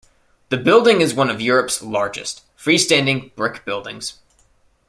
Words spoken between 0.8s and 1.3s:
is one